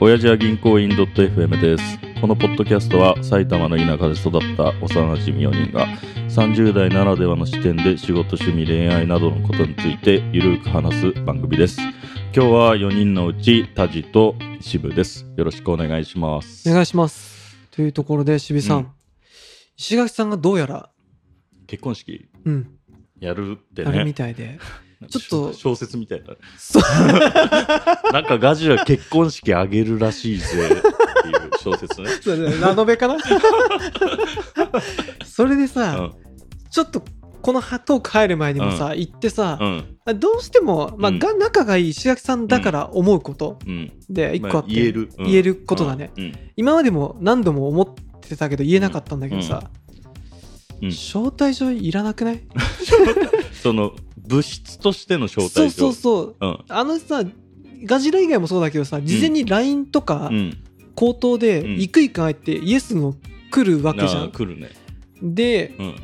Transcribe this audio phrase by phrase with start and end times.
[0.00, 1.84] 親父は銀行員 .fm です。
[2.20, 5.86] このポッドキャストは埼玉の田舎で育った幼馴染4人が
[6.28, 11.78] 30代ならではの視点で仕事、趣味、恋愛などのことについてゆるく話す番組です。
[11.80, 15.26] 今日は4人のうちタジと渋です。
[15.36, 16.68] よろしくお願いします。
[16.68, 17.56] お願いします。
[17.70, 18.86] というところで、渋井さん、うん
[19.76, 20.88] 石垣さんがどうやら、
[21.66, 22.78] 結婚式うん、
[23.18, 24.12] やるってあれみね。
[24.12, 24.60] たいで、
[25.08, 26.38] ちょっと小説みたいだね。
[26.58, 26.82] そう
[28.12, 30.80] なんかガジラ結婚式あげるらしいぜっていう
[31.62, 32.08] 小説ね。
[32.22, 33.16] そうだねラノベかな？
[35.24, 36.12] それでうさ、ん。
[36.70, 37.02] ちょっと
[37.42, 39.64] このトーク入る前にもさ、言ってさ、う
[40.12, 40.18] ん。
[40.18, 43.92] どうしても、まあうんが仲がいい石垣さんだから思うことうん。
[44.08, 45.10] で一個あって、ま言える。
[45.18, 46.32] うん言えることだね、うん。
[46.56, 47.86] 今までも何度も思っ
[48.20, 49.84] てたけど言えなかったんだけどさ、うん
[50.88, 52.42] 招待状いらなくない？
[53.62, 53.92] その
[54.26, 55.92] 物質としての招そう待状。
[55.92, 56.58] そうそううん。
[56.68, 57.22] あのさ
[57.84, 60.56] ガジラ以外もそうだけどさ事前に LINE とかうん。
[60.94, 63.14] 口頭でうん行く行かないってイエスの
[63.50, 64.30] 来るわけじゃん。
[64.32, 64.70] 来るね。
[65.22, 65.96] でうん。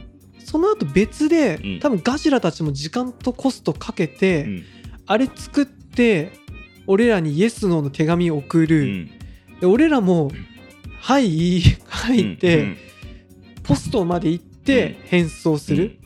[0.44, 4.64] その後別で、うん多分ガジラたちも時間とコストかけうて、ん。
[5.06, 6.32] あれ作って
[6.86, 9.10] 俺らにイエスノーの手紙を送うる、ん。
[9.60, 10.30] で俺らもん
[11.00, 12.76] 「はい」入 って、うん
[13.62, 15.98] ポストまで行ってうん返送する、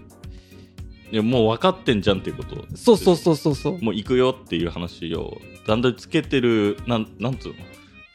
[1.15, 2.57] いやもう分かってんじゃんっていうこと。
[2.75, 3.81] そうそうそうそうそう。
[3.81, 7.55] もう行くよっていう話をだんだんつけてるなんなんつうの？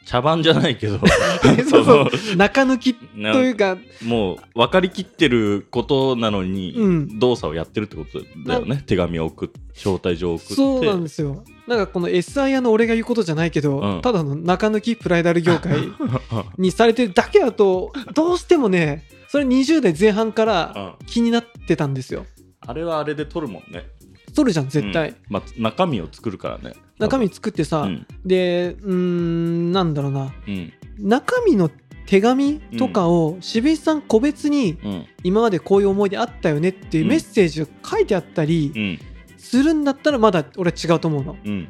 [0.04, 0.98] 茶番じゃないけど。
[1.68, 2.04] そうそう。
[2.04, 3.78] の中抜きとないうか。
[4.04, 7.18] もう分かりきってることなのに、うん。
[7.18, 8.82] 動作をやってるってことだよね。
[8.86, 10.54] 手紙を送っ招待状を送って。
[10.54, 11.42] そうなんですよ。
[11.66, 14.00] なんかこの SIR の俺が言うことじゃないけど、うん。
[14.02, 15.78] ただの中抜きプライダル業界
[16.58, 22.26] にされてるだけだとどうしてもねそれ20代前半からうん気になってたんですよ
[22.70, 23.84] あれはあれで撮るもんね。
[24.32, 25.16] それじゃん絶対、うん。
[25.28, 26.74] まあ、中身を作るからね。
[26.98, 28.06] 中身作ってさ、うん。
[28.24, 30.32] でうーんなんだろうな。
[30.46, 30.72] うん。
[30.98, 31.68] 中身の
[32.06, 35.06] 手紙とかを渋井さん個別にうん。
[35.24, 38.98] 今までこういう思い出あったよねっていうメッセージを書いてあったりうん。
[39.36, 41.36] するんだったらまだ俺は違うと思うの。
[41.44, 41.68] うん。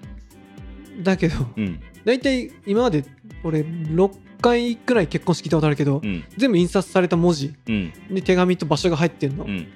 [1.02, 1.80] だけどうん。
[2.04, 3.04] 大体今まで
[3.42, 6.24] 俺6回くらい結婚式聞いたことあるけど、うん。
[6.36, 7.92] 全部印刷された文字うん。
[8.10, 9.66] で手紙と場所が入ってんの、うん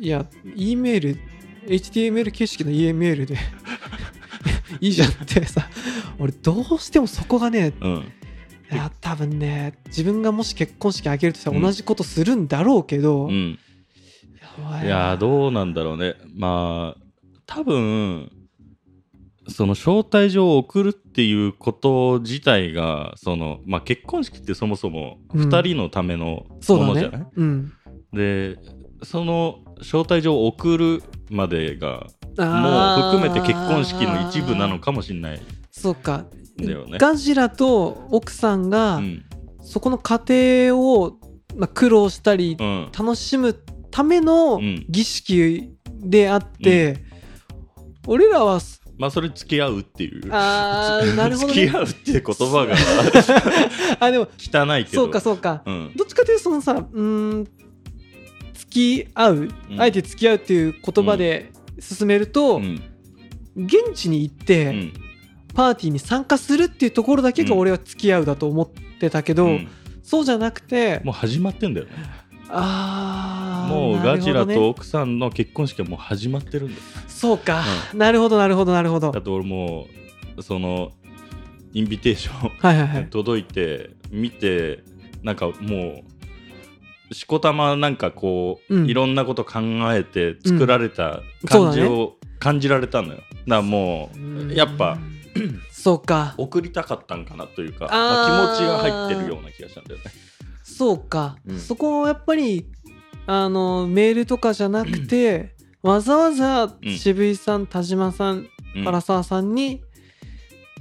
[0.00, 1.20] いや E メール
[1.66, 3.36] HTML 形式の E メールで。
[4.80, 5.68] いいじゃんってさ。
[6.18, 8.12] 俺どうしてもそこがねうん。
[8.72, 11.62] いや多分ね自分がもし結婚式あげるとしたらうん。
[11.62, 13.58] 同じことするんだろうけど、うん。
[14.40, 16.14] やばいやーどうなんだろうね。
[16.34, 17.02] まあ
[17.46, 18.30] 多分
[19.48, 27.72] その招待状を送るっていうこと自体がその、まあ、結婚式ってそもそもうん2人のためのそうものじゃない、だねうん。
[28.12, 28.56] で
[29.02, 35.38] その招待状を送るまでがもう含めて結婚式の一部なのかもしれない。
[35.38, 36.24] んそうか。
[36.58, 36.98] だよね。
[36.98, 39.24] ガジラと奥さんが、うん。
[39.62, 41.18] そこの過程を、
[41.56, 42.90] まあ、苦労したりうん。
[42.96, 43.54] 楽しむ
[43.90, 44.84] ためのうん。
[44.88, 46.98] 儀式であって、
[48.06, 48.60] 俺らは
[48.98, 50.28] まあそれ付き合うっていう。
[50.30, 52.74] あーなるほど、ね、 付き合うっていう言葉が
[53.98, 55.04] あでも汚いけど。
[55.04, 55.62] そうかそうか。
[55.64, 55.92] うん。
[55.96, 57.48] どっちかというとそのさうーん
[58.70, 59.80] 付き合う、うん。
[59.80, 61.50] あえて付き合うっていう言葉で
[61.80, 62.80] 進めると、うん。
[63.56, 64.92] 現地に行って、うん。
[65.52, 67.58] パーティーに参加するっていうところだけがうん。
[67.58, 69.68] 俺は付き合うだと思ってたけど、うん。
[70.02, 71.92] そうじゃなくてもう始まってんだよね。
[72.48, 76.80] あーもうガジラと奥さんの結婚式はもう始まってるんだよ。
[77.06, 77.64] そうか、
[77.94, 79.12] なるほどなるほどなるほど。
[79.12, 79.86] だって俺も
[80.36, 80.90] うその
[81.72, 84.82] インビテーションはいはいはい届いて見て
[85.22, 85.56] なんかもう
[87.12, 88.86] しこたまなんかこう、うん。
[88.86, 89.60] いろんなこと考
[89.92, 94.10] えて作られた感じを感じられたのよ、だからも
[94.48, 94.98] うやっぱ
[95.70, 96.34] そうか。
[96.38, 100.04] 送りたかったんかなというかあ気持ちが入ってるような気がしたんだよね。
[100.62, 101.58] そうか、うん。
[101.58, 102.66] そこをやっぱり
[103.26, 106.96] あのメールとかじゃなくて、わざわざうん。
[106.96, 109.82] 渋井さん田島さんうん唐沢さんに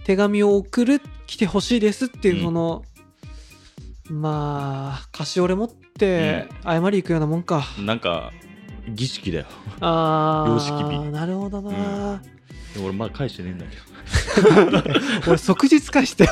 [0.03, 2.43] 手紙を送る来てほしいですっていううん。
[2.43, 2.83] その、
[4.09, 8.31] まあ菓子折れ持って謝り行くようなもんか、なんか
[8.87, 9.45] 儀式だよ。
[9.81, 12.21] あ様式なるほどな、
[12.73, 13.89] でも俺まだ返してねえんだけど。
[15.27, 16.23] 俺即日返して。
[16.23, 16.27] い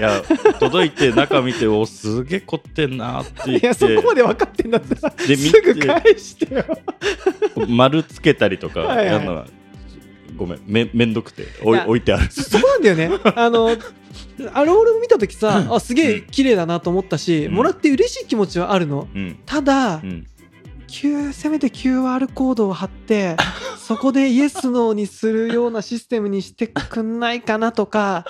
[0.00, 0.22] や
[0.58, 3.66] 届いて中見ておすげえ凝ってんなって言って。
[3.66, 6.64] いやそこまで分かってんだったらですぐ返してよ。
[7.68, 9.06] 丸つけたりとかはいはい。
[9.06, 9.46] やるのは
[10.36, 12.30] ごめんめめんどくておいいや置いてある。
[12.30, 13.10] そ こなんだよね。
[13.34, 13.76] あの
[14.52, 17.54] あれ俺も見た時さあすげえ綺麗だなと思ったし、うん。
[17.54, 19.08] もらって嬉しい気持ちはあるの。
[19.14, 19.38] うん。
[19.46, 20.26] ただ、うん、
[20.86, 23.36] Q せめて QR コードを貼って
[23.78, 28.24] そこでイエスノーにするようなシステムにしてくんないかなとか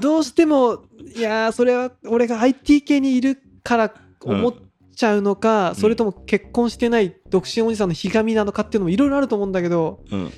[0.00, 0.84] どうしても
[1.16, 4.54] いやーそれは俺が IT 系にいるから思っ
[4.94, 5.74] ちゃうのか、ん。
[5.74, 10.30] それとも結婚してない独身おじさんのひがみなのかっていうのもいろいろあると思うんだけどうん。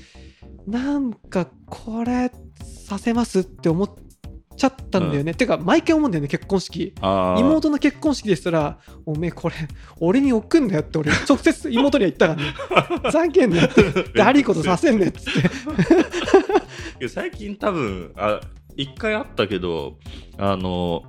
[0.66, 2.30] なんかこれ
[2.86, 3.90] させますって思っ
[4.58, 6.92] ちゃったんだよね、てか毎回思うんだよね結婚式。
[7.00, 9.54] 妹の結婚式でしたら「おめえこれ
[10.00, 14.20] 俺に送んだよ」って俺 直接妹には言ったからね「ざけんなよ」って。
[14.20, 15.32] 悪いことさせんねっつっ
[16.98, 18.40] て最近多分あ
[18.76, 19.96] 一回あったけど
[20.36, 21.04] あの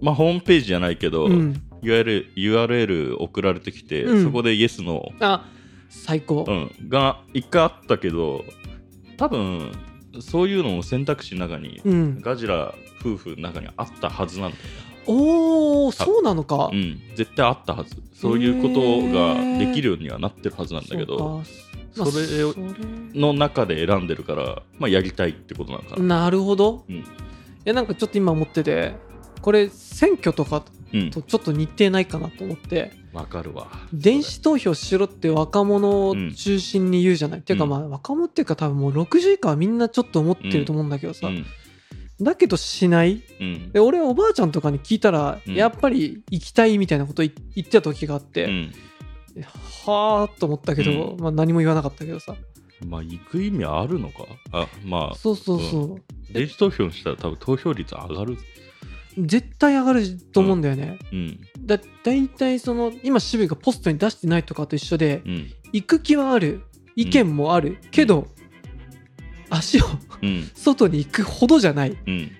[0.00, 4.24] まあホームページじゃないけど、うん、URL, URL 送られてきて、うん。
[4.24, 5.46] そこでイエスの、あ
[5.88, 8.44] 最高、うん、が一回あったけど
[9.16, 9.72] 多分
[10.20, 14.62] そういうのも選択肢の中に、うん、ガジラ夫婦の中にあったはずなんだよ、
[15.06, 17.96] おおそうなのか、うん、絶対あったはず。
[18.14, 18.80] そういうこと
[19.12, 21.42] ができるようにはななってるはずなんだけど
[21.94, 22.26] そまあそれ。
[23.14, 26.96] の中で選んでるから、まあ、やりたいってことなのかな、なるほど、うん。
[26.96, 27.04] い
[27.64, 28.94] やなんかちょっと今思ってて
[29.40, 30.79] これ選挙とかうん
[31.12, 32.92] とちょっと似てないかなと思って。
[33.12, 33.68] わかるわ。
[33.92, 37.70] 電子投票しろって若者を中心に言うじゃない、っていうかうん。
[37.70, 41.44] まあ若者っていうか多分もう60以下はみんなちょっと思ってると思うんだけどさ、うん。
[42.20, 43.22] だけどしない。
[43.40, 43.72] うん。
[43.72, 45.54] で俺おばあちゃんとかに聞いたら、うん。
[45.54, 48.72] やっぱり行きたいみたいなこと言言ってた時があって、うん。
[49.86, 51.20] はあと思ったけど、うん。
[51.20, 52.34] まあ、何も言わなかったけどさ。
[52.86, 54.24] まあ行く意味あるのか？
[54.52, 55.14] あまあ。
[55.14, 58.38] そうそうそう、電子投票したら多分投票率上がる
[59.26, 61.40] 絶対上がると思うんだよね、うん。
[61.60, 65.50] だ大体その今渋谷がポストに出してないとかと一緒でうん。
[65.72, 66.62] 行く気はある。
[66.96, 68.26] 意見もある、けど
[69.48, 69.84] 足を
[70.22, 70.50] うん。
[70.54, 71.90] 外に行くほどじゃない。
[71.90, 72.30] っうん。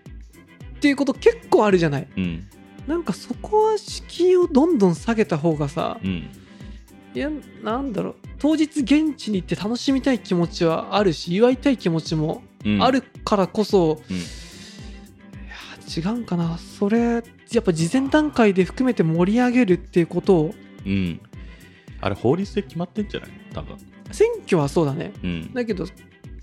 [0.81, 2.09] ていうこと結構あるじゃない。
[2.17, 2.47] うん。
[2.87, 6.29] なんかそこは敷居をどんどん下げた方がさうん。
[7.15, 7.31] いや
[7.63, 8.15] なんだろう。
[8.39, 12.83] 当日現地に行って楽しみたい気持ちはあるし祝いたい気持ちもうん。
[12.83, 14.17] あるからこそ、うん
[15.97, 16.59] 違うんかな？
[16.59, 17.19] それや
[17.59, 20.55] っぱ事前段階で含めて盛り上げるっていうことを
[20.87, 21.21] うん。
[22.01, 23.31] あれ法律で決まってんじゃない？
[23.53, 23.77] 多分。
[24.13, 25.13] 選挙はそうだね。
[25.23, 25.53] うん。
[25.53, 25.87] だけど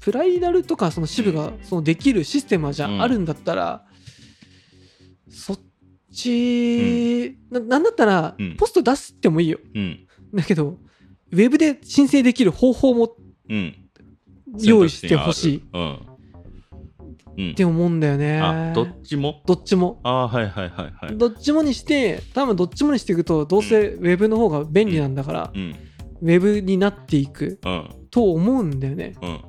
[0.02, 3.02] プライダルとかその支部がそのできるシステムはじゃうん。
[3.02, 3.86] ああるんだったら、
[5.30, 5.60] そっ
[6.14, 8.56] ち、ななんだったらうん。
[8.58, 9.60] ポスト出してもいいよ。
[9.74, 10.08] うん。
[10.34, 10.78] だけど
[11.32, 13.16] ウェブで申請できる方法も
[13.50, 13.76] うん。
[14.60, 15.58] 用意してほしい。
[15.58, 16.00] っうん
[17.38, 17.56] うん。
[17.56, 18.40] て思うんだよね。
[18.40, 19.42] あどっちも？
[19.46, 20.00] どっちも。
[20.04, 21.18] あーはいはいはいはい。
[21.18, 25.76] どっちもにして多分どっちもにしていくとどうせウェブの方が便利なんだから、うん。
[26.22, 27.90] ウェブになっていくうん。
[28.10, 29.16] と思うんだよね。
[29.22, 29.42] うん。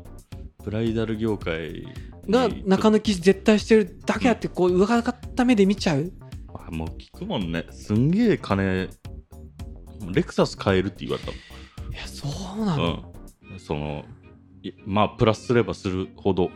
[0.65, 1.87] ブライダル業界
[2.27, 6.13] にが中抜き絶対してるだけあってこう上がった目で見ちゃう。
[6.53, 7.65] あもう聞くもんね。
[7.71, 8.89] すんげえ金
[10.13, 11.35] レクサス買えるって言われたい
[11.99, 13.13] やそうなの、もん、
[13.53, 14.05] うん、その
[14.63, 16.51] いまあプラスすればするほど。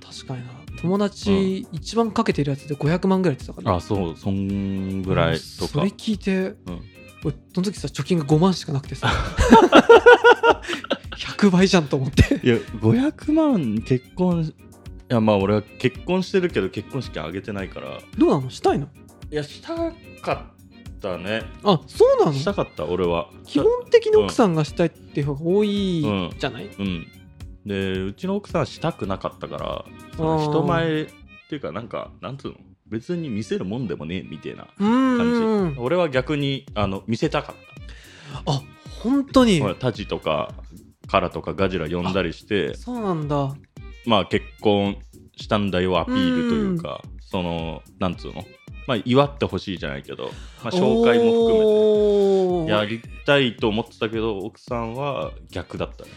[0.00, 3.76] 確かにな友達一番かけてるやつで500万ぐらいって言ってたから。
[3.76, 5.72] あそうそんぐらいとか。
[5.72, 6.80] それ聞いて、うん。
[7.24, 9.10] 俺その時さ貯金が5万しかなくてさ。
[11.16, 12.40] 100倍じゃんと思って。
[12.46, 14.54] いや500万結婚い
[15.08, 17.98] やまあ俺は結婚してるけど結婚式あげてないから。
[18.16, 18.50] どうなの？
[18.50, 18.88] したいの？
[19.30, 19.74] いやした
[20.22, 21.42] かったね。
[21.64, 22.32] あそうなの？
[22.32, 23.28] したかった俺は。
[23.44, 26.02] 基本的に奥さんがしたいっていう方が多い
[26.38, 27.06] じゃない、うん
[27.66, 29.84] でうちの奥さんはしたくなかったから
[30.16, 31.06] その人前っ
[31.48, 32.56] ていうかなんかなんつうの？
[32.86, 37.56] 別に見せるもんでもねえみたいな感んじ俺は逆にあの見せたかっ
[38.46, 38.62] あ
[39.02, 39.62] 本当に？
[39.78, 40.54] タジとか
[41.06, 43.54] カラとかガジラ呼んだりしてそうなんだ。
[44.06, 44.96] まあ結婚
[45.36, 48.44] したんだよアピールというかそのなんつうの？
[48.86, 50.30] まあ祝ってほしいじゃないけど、
[50.64, 56.10] まあ、紹介も含含めてやりたいと思ってたけど奥さんは逆だったね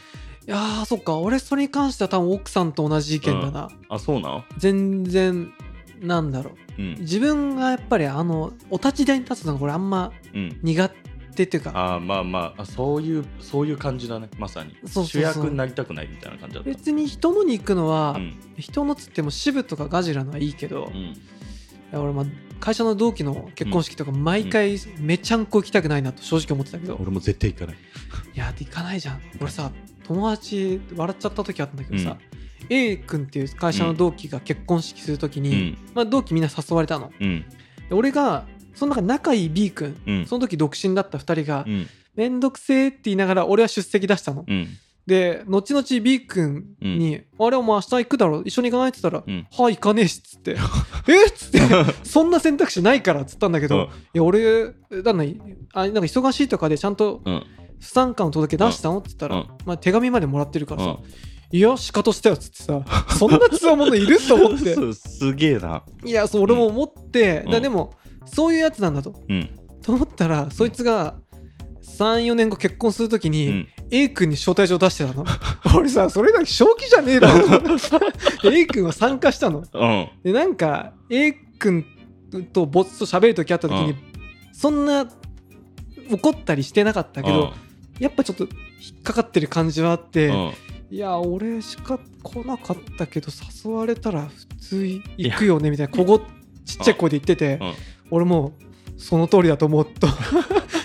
[0.48, 1.18] いやーそっか。
[1.18, 4.44] 俺それに関しては多分奥さんと同じ意見だな、あそうなの？
[4.58, 5.54] 全然
[6.02, 6.82] なんだろう。
[6.82, 6.96] うん。
[7.00, 10.60] 自分がやっぱりあのお立ち台に立つのがこれあんまうん。
[10.64, 10.90] 苦
[11.36, 11.72] 手っていうか。
[11.76, 14.30] あーまあまああそういうそういう感じだね。
[14.40, 14.76] まさに。
[14.86, 15.06] そうそうそう。
[15.06, 16.70] 主役になりたくないみたいな感じだった。
[16.70, 18.36] 別に人のに行くのは、うん。
[18.58, 21.14] 人のつっても支部とかガジラのはいいけど、いうん。
[21.92, 22.26] や俺まあ
[22.60, 27.76] 会社の同期の結婚式とか毎回めちゃんこ行きたくないなと正直思ってたけど、俺も絶対行かない。
[27.76, 29.22] いや行かないじゃん。
[29.40, 29.72] 俺さ
[30.08, 32.18] 友達笑っちゃった時あったんだけどさ、
[32.70, 35.78] A 君っていう会社の同期が結婚式する時うに、ん。
[35.94, 37.12] まあ、同期みんな誘われたの。
[37.20, 37.46] うん。
[37.90, 40.26] で俺がその中仲いい B 君うん。
[40.26, 44.46] その時独身だった2人がうん「めんどくせえ」って言いながら俺は出席出したの。
[44.48, 44.68] うん。
[45.08, 48.44] で後々 B 君に「あれお前明日行くだろ？
[48.46, 49.48] 一緒に行かない?」って言ったら「うん。
[49.52, 50.52] はい行かねえし」っつって
[51.10, 51.26] 「え？
[51.28, 51.60] っ?」つって
[52.04, 53.84] 「そんな選択肢ないから」っつったんだけど、うん。
[53.84, 54.66] いや俺
[55.04, 55.36] だんだん
[55.74, 57.22] あなんか忙しいとかでちゃんと
[57.82, 59.00] うん不参加の届け出したの？
[59.00, 61.58] って言ったら、うんまあ、手紙までもらってるからさ、うん。
[61.58, 62.82] いやシカトしたよっつってさ
[63.18, 64.76] そんなつわものいると思って。
[64.94, 65.84] すげえな。
[66.06, 67.52] いやそう俺も思って、うん。
[67.52, 67.94] だでも
[68.26, 69.20] そういうやつなんだと。
[69.28, 69.50] うん。
[69.82, 71.16] と思ったらそいつが
[71.82, 73.68] 34年後結婚するときに、うん。
[73.90, 75.26] A 君に招待状出してたの。
[75.76, 77.48] 俺さそれだけ正気じゃねえだろ。
[78.50, 79.64] A 君は参加したの。
[79.74, 80.10] うん。
[80.24, 81.84] でなんか A 君
[82.54, 83.98] とボスと喋る時あった時に、うん。
[84.54, 85.08] そんな
[86.12, 87.54] 怒ったりしてなかったけど、
[88.02, 90.54] やっぱちょっと引っかかってる感じはあって、うん。
[90.90, 93.30] いや俺しか来なかったけど
[93.64, 96.20] 誘われたら普通行くよねみたいな小言
[96.66, 97.74] ちっちゃい声で言ってて、うん。
[98.10, 98.54] 俺も
[98.98, 100.08] うその通りだと思うと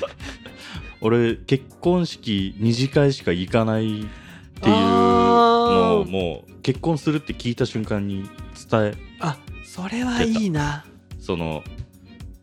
[1.01, 4.05] 俺結婚式二次会しか行かないっ
[4.61, 8.29] ていうのをもう結婚するって聞いた瞬間に
[8.71, 10.85] 伝えあそれはいいな。
[11.19, 11.65] その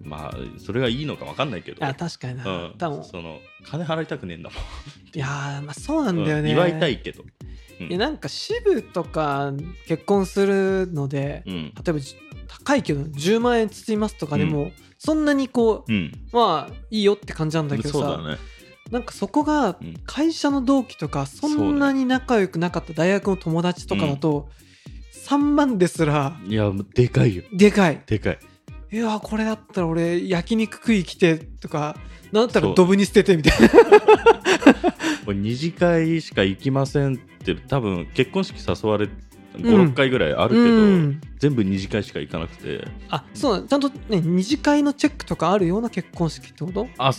[0.01, 1.85] まあそれがいいのか分かんないけど。
[1.85, 2.73] あ確かにな、うん。
[2.77, 3.03] 多分。
[3.03, 4.59] その金払いたくねえんだもん。
[5.15, 7.23] いやーまあそうなんだよね、うん祝いたいけど、
[7.79, 7.87] うん。
[7.87, 9.53] いやなんか支部とか
[9.87, 11.53] 結婚するので、うん。
[11.53, 12.15] 例えばじ
[12.47, 16.11] 高いけど10万円包みますとかでも、そんなにこううん。
[16.31, 18.37] まあいいよって感じなんだけどさ、そうだね。
[18.91, 19.95] なんかそこがうん。
[20.05, 24.49] 会社の同期とかそんなに仲良くなかった大学の友達とかだと、
[25.27, 27.43] 3万ですらいやでかいよ。
[27.53, 28.01] でかい。
[28.05, 28.39] でかい
[28.93, 31.97] いやこれだったら俺焼肉食い来てとか
[32.31, 33.69] なんだったらドブに捨ててみたいな。
[35.33, 39.09] 二次会しか行きませんって多分結婚式誘われ
[39.55, 39.61] うん。
[39.89, 41.21] 56回ぐらいあるけど、うん。
[41.39, 42.87] 全部二次会しか行かなくて。
[43.09, 46.87] あそうちゃんとね二次会のチェックとかあるような結婚式ってこと？
[46.99, 47.11] あ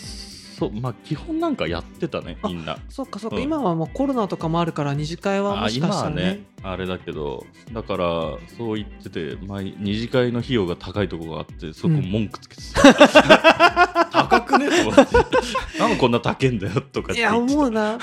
[0.59, 2.79] そうまあ基本なんかやってたねあみんな。
[2.89, 3.43] そっかそっか、うん。
[3.43, 6.23] 今はもうコロナとかもあるから二次会はあもしかしたらね。
[6.23, 8.07] ねあれだけどだから
[8.57, 15.79] そう言ってて前二次会の費用が高いとこがあってそこうん文句つけてた、 高くねと思って。
[15.79, 17.99] なんでこんな高いんだよとかっていや思うな。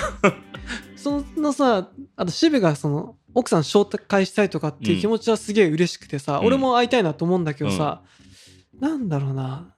[0.95, 6.45] そのさあと渋がその奥さん紹介したいとかっていう気持ちはすげえ嬉しくてさ、うん。
[6.47, 8.01] 俺も会いたいなと思うんだけどさ、
[8.79, 9.73] なんだろうな。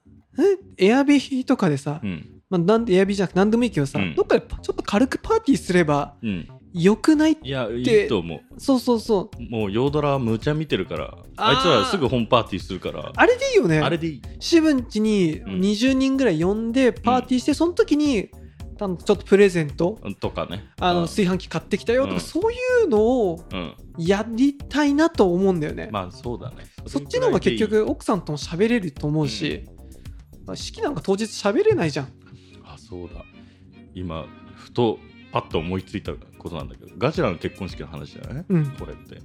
[0.78, 0.88] え？
[0.88, 4.14] エアビーとかでさ、うんまあ、なんでエアビーじゃなくて何でもいいけどさ、うん。
[4.14, 6.48] どっかでちょっと軽くパーティーすればうん。
[6.72, 8.40] よくないいやいでいと思う。
[8.58, 9.50] そうそうそう。
[9.50, 13.12] もうヨードラは無茶見てるからあいつらすぐ本パーティーするから。
[13.14, 13.78] あれでいいよね。
[13.80, 14.22] あれでいい。
[14.40, 15.60] 渋んちにうん。
[15.60, 18.28] 20人ぐらい呼んでパーティーして、その時に
[18.76, 20.00] ちょっとプレゼント。
[20.18, 20.64] とかね。
[20.80, 21.06] あのうん。
[21.06, 22.20] 炊飯器買ってきたよとか、うん。
[22.20, 23.74] そういうのをうん。
[23.96, 26.64] やりたいなと思うんだよね、まあそうだね。
[26.88, 29.64] そっちの方が結局奥さんとも喋れると思うし、
[30.44, 32.06] まあ式なんか当日喋れないじゃん。
[32.06, 32.10] あ
[32.88, 33.24] そうだ。
[33.94, 34.26] 今
[34.56, 34.98] ふと
[35.32, 38.66] パッと思いついたことなんだけどガジラの結婚式の話だよね、うん。
[38.72, 39.20] これって。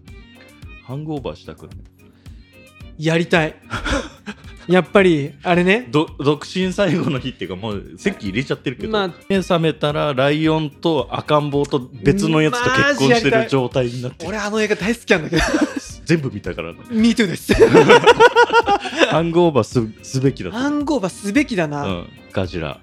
[0.83, 1.73] ハングオーバーしたくな
[2.97, 3.05] い？
[3.05, 3.55] やりたい。
[4.67, 5.87] やっぱりあれね。
[5.89, 9.13] ど独身最後の日っていうかもう席入れちゃってるけど、まあ。
[9.27, 15.41] 目覚めたらライオンと赤ん坊と別のやつと結婚してる状態になって俺あの映画大好きなんだけど。
[16.05, 16.79] 全部見たからね。
[16.89, 17.53] MeToo です。
[19.09, 22.79] ハングオーバーすすべきだとハングオーバーすべきだな、うん、ガジラ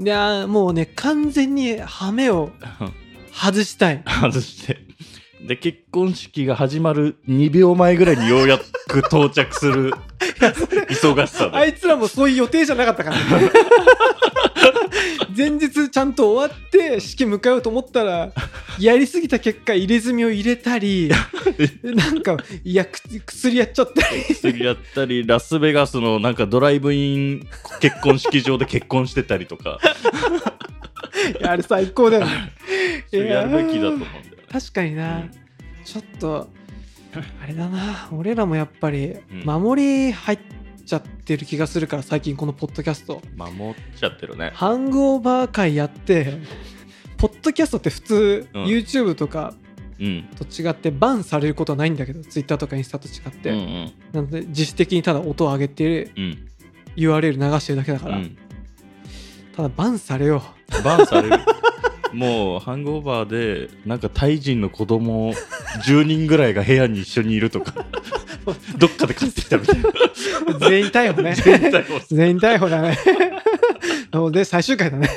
[0.00, 2.50] いやもうね完全にハメを
[3.34, 4.02] 外したい。
[4.08, 4.78] 外して。
[5.46, 9.92] で結婚式が始まる2秒前ぐらいにようやく到着する。
[10.90, 11.56] 忙しさで。
[11.56, 13.50] あいつらもそういう予定じゃなかったからね。
[15.36, 18.32] 前日ちゃんと終わって式迎えようと思ったら
[18.78, 21.10] やりすぎた結果入れ墨を入れたり
[21.82, 24.24] なんかいやく薬やっちゃったり。
[24.34, 27.46] 薬やったりラスベガスのなんかドライブイン
[27.80, 29.78] 結婚式場で結婚してたりとか。
[31.38, 32.54] いやあれ最高だよね。
[33.12, 34.30] やるべきだと思うんだよね。
[34.50, 35.24] 確かにな、
[35.84, 36.48] ちょっと
[37.42, 38.08] あれだな。
[38.12, 39.44] 俺らもやっぱりん。
[39.44, 40.38] 守り入っ
[40.84, 43.20] ちゃってる気がするから最近このポッドキャスト。
[43.36, 44.50] 守っちゃってるね。
[44.54, 46.38] ハングオーバー会やって
[47.16, 48.64] ポッドキャストって普通、うん。
[48.64, 49.54] YouTube とか
[49.98, 50.28] うん。
[50.36, 53.92] と違ってバンされることはないんだけど Twitter とかインスタと違って、うんうん。
[54.12, 56.38] なので自主的にただ音を上げてうん。
[56.96, 58.36] URL 流してるだけだから、うん。
[59.54, 60.42] ただバンされよ
[60.84, 61.38] バンされる。
[62.12, 65.32] もうハングオーバーでなんかタイ人の子供
[65.84, 67.72] 10人ぐらいが部屋に一緒にいるとか。
[68.78, 69.88] どっかで買ってきたみたいな。
[69.88, 69.92] う
[70.68, 71.34] 全員逮捕ね。
[71.34, 72.98] 全体を全員逮捕だね。
[74.32, 75.08] で最終回だね。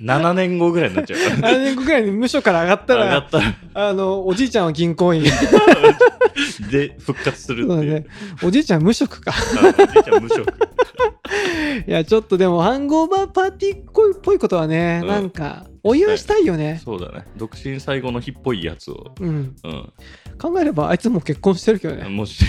[0.00, 1.40] 7年後ぐらいになっちゃう。
[1.40, 3.26] から7年後ぐらいに無所から上がったら。
[3.74, 5.24] あのおじいちゃんは銀行員
[6.70, 8.06] で復活するっていう。
[8.42, 9.32] おじいちゃん無職か。
[9.32, 10.46] あおじいちゃん無職。
[11.86, 15.08] いやちょっとでもハングオーバーパーティーっぽいことはね、うん。
[15.08, 16.80] なんかお祝いしたいよね。
[16.84, 17.24] そうだね。
[17.36, 19.14] 独身最後の日っぽいやつを。
[19.20, 19.56] うん。
[19.64, 19.92] うん
[20.40, 22.08] 考えればあいつもう結婚してるけどね。
[22.08, 22.48] もうしね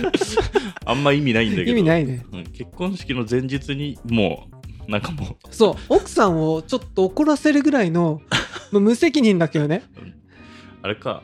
[0.86, 1.70] あんま意味ないんだけど。
[1.70, 2.24] 意味ないね。
[2.32, 2.44] うん。
[2.44, 4.48] 結婚式の前日にも
[4.88, 5.54] うなんかもう。
[5.54, 5.74] そう。
[5.90, 8.22] 奥さんをちょっと怒らせるぐらいの
[8.70, 9.82] まあ無責任だけどね。
[10.82, 11.22] あれか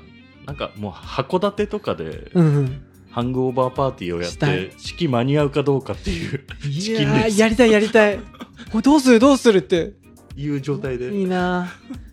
[0.48, 2.84] なんかもう函館とかでうんうん。
[3.10, 8.18] ハングオーバーパーティーをやって式間に合うかどうかっていういやーやりたいやりたい。
[8.70, 9.92] これどうするどうするって。
[10.36, 11.14] いう状態で。
[11.14, 11.68] いいな。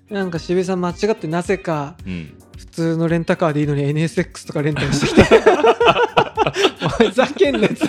[0.09, 2.33] なんか渋井さん間違ってなぜかうん。
[2.57, 5.23] 普通のレンタカーでいいのに NSX とかレンタルしてきて。
[6.99, 7.87] おいふざけんなやつ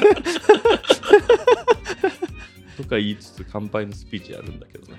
[2.76, 4.98] とか言いつつ乾杯のスピーチやるんだけどね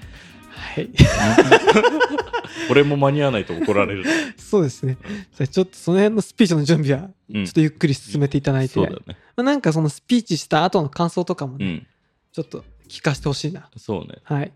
[0.57, 0.89] はい。
[2.69, 4.03] 俺も間に合わないと怒られる、
[4.37, 4.97] そうですね。
[5.03, 7.45] じゃあちょっとその辺のスピーチの準備はうん。
[7.45, 9.17] ちょっとゆっくり進めていただいて、そうだよね。
[9.35, 11.87] まあ、なんかそのスピーチした後の感想とかもね、うん。
[12.31, 13.69] ちょっと聞かせてほしいな。
[13.77, 14.19] そうね。
[14.23, 14.51] はい。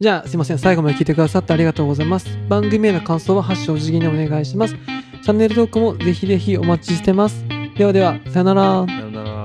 [0.00, 0.58] じゃあすいません。
[0.58, 2.38] 最後まで聞いてくださってありがとうございます。
[2.48, 4.74] 番組への感想は「ハッシュお辞儀」にお願いします。
[4.74, 7.44] チャンネル登録もぜひぜひお待ちしてます。
[7.76, 8.86] ではではさよなら。
[8.86, 9.43] さよ